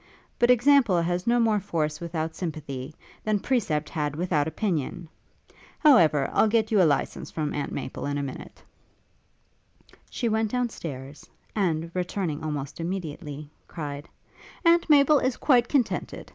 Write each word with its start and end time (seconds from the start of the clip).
But 0.39 0.49
example 0.49 0.99
has 0.99 1.27
no 1.27 1.39
more 1.39 1.59
force 1.59 2.01
without 2.01 2.33
sympathy, 2.33 2.95
than 3.23 3.37
precept 3.37 3.87
had 3.87 4.15
without 4.15 4.47
opinion! 4.47 5.07
However, 5.77 6.27
I'll 6.33 6.47
get 6.47 6.71
you 6.71 6.81
a 6.81 6.89
licence 6.91 7.29
from 7.29 7.53
Aunt 7.53 7.71
Maple 7.71 8.07
in 8.07 8.17
a 8.17 8.23
minute.' 8.23 8.63
She 10.09 10.27
went 10.27 10.49
down 10.49 10.69
stairs, 10.69 11.29
and, 11.55 11.91
returning 11.93 12.43
almost 12.43 12.79
immediately, 12.79 13.47
cried, 13.67 14.09
'Aunt 14.65 14.89
Maple 14.89 15.19
is 15.19 15.37
quite 15.37 15.67
contented. 15.69 16.29